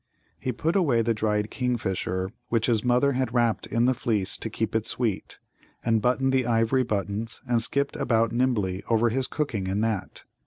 He 0.39 0.51
put 0.51 0.75
away 0.75 1.03
the 1.03 1.13
dried 1.13 1.51
kingfisher 1.51 2.31
which 2.49 2.65
his 2.65 2.83
mother 2.83 3.11
had 3.11 3.35
wrapped 3.35 3.67
in 3.67 3.85
the 3.85 3.93
fleece 3.93 4.35
to 4.37 4.49
keep 4.49 4.73
it 4.75 4.87
sweet, 4.87 5.37
and 5.85 6.01
buttoned 6.01 6.33
the 6.33 6.47
ivory 6.47 6.81
buttons, 6.81 7.39
and 7.47 7.61
skipped 7.61 7.95
about 7.95 8.31
nimbly 8.31 8.83
over 8.89 9.09
his 9.09 9.27
cooking 9.27 9.67
in 9.67 9.81
that. 9.81 10.23